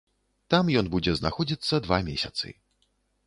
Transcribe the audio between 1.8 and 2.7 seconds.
два месяцы.